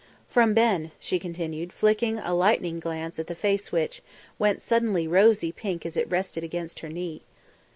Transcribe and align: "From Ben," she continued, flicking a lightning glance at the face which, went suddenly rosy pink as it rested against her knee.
"From 0.27 0.55
Ben," 0.55 0.89
she 0.99 1.19
continued, 1.19 1.71
flicking 1.71 2.17
a 2.17 2.33
lightning 2.33 2.79
glance 2.79 3.19
at 3.19 3.27
the 3.27 3.35
face 3.35 3.71
which, 3.71 4.01
went 4.39 4.63
suddenly 4.63 5.07
rosy 5.07 5.51
pink 5.51 5.85
as 5.85 5.95
it 5.95 6.09
rested 6.09 6.43
against 6.43 6.79
her 6.79 6.89
knee. 6.89 7.21